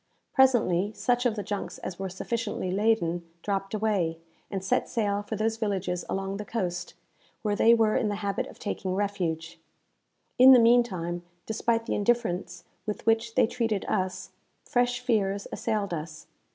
[0.33, 4.17] Presently, such of the junks as were sufficiently laden, dropped away,
[4.49, 6.95] and set sail for those villages along the coast,
[7.43, 9.59] where they were in the habit of taking refuge.
[10.39, 14.31] In the meantime, despite the indifference with which they treated us,
[14.63, 16.25] fresh fears assailed us.